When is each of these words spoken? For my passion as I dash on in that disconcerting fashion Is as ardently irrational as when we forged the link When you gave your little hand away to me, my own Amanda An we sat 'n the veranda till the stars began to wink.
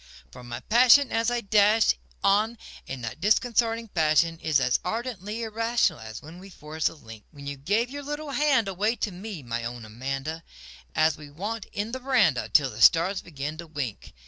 For 0.31 0.43
my 0.43 0.61
passion 0.61 1.11
as 1.11 1.29
I 1.29 1.41
dash 1.41 1.93
on 2.23 2.57
in 2.87 3.01
that 3.03 3.21
disconcerting 3.21 3.87
fashion 3.89 4.39
Is 4.39 4.59
as 4.59 4.79
ardently 4.83 5.43
irrational 5.43 5.99
as 5.99 6.23
when 6.23 6.39
we 6.39 6.49
forged 6.49 6.87
the 6.87 6.95
link 6.95 7.23
When 7.31 7.45
you 7.45 7.55
gave 7.55 7.91
your 7.91 8.01
little 8.01 8.31
hand 8.31 8.67
away 8.67 8.95
to 8.95 9.11
me, 9.11 9.43
my 9.43 9.63
own 9.63 9.85
Amanda 9.85 10.43
An 10.95 11.11
we 11.19 11.27
sat 11.27 11.67
'n 11.75 11.91
the 11.91 11.99
veranda 11.99 12.49
till 12.49 12.71
the 12.71 12.81
stars 12.81 13.21
began 13.21 13.57
to 13.57 13.67
wink. 13.67 14.13